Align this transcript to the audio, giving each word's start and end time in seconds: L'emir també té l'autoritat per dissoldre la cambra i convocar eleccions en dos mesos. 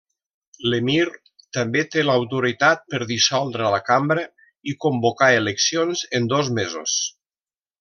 L'emir 0.73 1.03
també 1.57 1.83
té 1.95 2.05
l'autoritat 2.07 2.81
per 2.93 3.01
dissoldre 3.11 3.69
la 3.75 3.81
cambra 3.91 4.25
i 4.73 4.75
convocar 4.87 5.29
eleccions 5.45 6.03
en 6.21 6.29
dos 6.35 6.51
mesos. 6.61 6.99